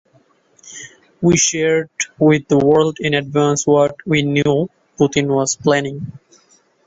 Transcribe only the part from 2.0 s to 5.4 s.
with the world in advance what we knew Putin